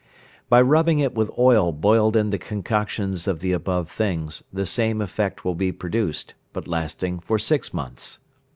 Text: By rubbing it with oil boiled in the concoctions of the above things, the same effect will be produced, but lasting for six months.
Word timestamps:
By 0.49 0.63
rubbing 0.63 0.97
it 0.97 1.13
with 1.13 1.29
oil 1.37 1.71
boiled 1.71 2.15
in 2.17 2.31
the 2.31 2.39
concoctions 2.39 3.27
of 3.27 3.39
the 3.39 3.51
above 3.51 3.87
things, 3.91 4.41
the 4.51 4.65
same 4.65 4.99
effect 4.99 5.45
will 5.45 5.53
be 5.53 5.71
produced, 5.71 6.33
but 6.53 6.67
lasting 6.67 7.19
for 7.19 7.37
six 7.37 7.71
months. 7.71 8.17